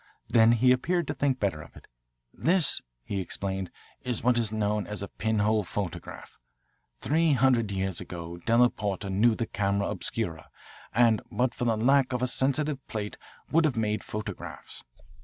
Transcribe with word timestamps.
Then 0.27 0.53
he 0.53 0.71
appeared 0.71 1.05
to 1.05 1.13
think 1.13 1.39
better 1.39 1.61
of 1.61 1.75
it. 1.77 1.85
"This," 2.33 2.81
he 3.03 3.21
explained, 3.21 3.69
"is 4.03 4.23
what 4.23 4.39
is 4.39 4.51
known 4.51 4.87
as 4.87 5.03
a 5.03 5.07
pinhole 5.07 5.61
photograph. 5.63 6.39
Three 7.01 7.33
hundred 7.33 7.69
years 7.69 8.01
ago 8.01 8.37
della 8.37 8.71
Porta 8.71 9.11
knew 9.11 9.35
the 9.35 9.45
camera 9.45 9.89
obscura, 9.89 10.49
and 10.91 11.21
but 11.31 11.53
for 11.53 11.65
the 11.65 11.77
lack 11.77 12.13
of 12.13 12.23
a 12.23 12.25
sensitive 12.25 12.79
plate 12.87 13.15
would 13.51 13.63
have 13.65 13.77
made 13.77 14.03
photographs. 14.03 14.83